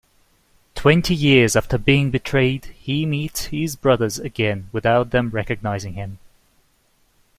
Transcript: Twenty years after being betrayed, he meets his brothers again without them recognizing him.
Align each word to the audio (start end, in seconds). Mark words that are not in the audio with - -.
Twenty 0.73 1.13
years 1.13 1.55
after 1.55 1.77
being 1.77 2.09
betrayed, 2.09 2.65
he 2.73 3.05
meets 3.05 3.45
his 3.45 3.75
brothers 3.75 4.17
again 4.17 4.67
without 4.73 5.11
them 5.11 5.29
recognizing 5.29 5.93
him. 5.93 6.17